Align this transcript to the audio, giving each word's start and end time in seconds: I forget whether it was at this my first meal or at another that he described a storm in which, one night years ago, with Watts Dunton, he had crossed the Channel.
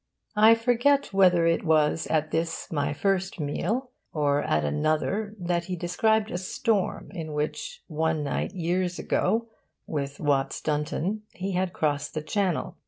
I 0.35 0.55
forget 0.55 1.13
whether 1.13 1.45
it 1.45 1.63
was 1.63 2.07
at 2.07 2.31
this 2.31 2.71
my 2.71 2.91
first 2.91 3.39
meal 3.39 3.91
or 4.11 4.41
at 4.41 4.65
another 4.65 5.35
that 5.39 5.65
he 5.65 5.75
described 5.75 6.31
a 6.31 6.39
storm 6.39 7.11
in 7.11 7.33
which, 7.33 7.83
one 7.85 8.23
night 8.23 8.51
years 8.55 8.97
ago, 8.97 9.47
with 9.85 10.19
Watts 10.19 10.59
Dunton, 10.59 11.21
he 11.35 11.51
had 11.51 11.71
crossed 11.71 12.15
the 12.15 12.23
Channel. 12.23 12.75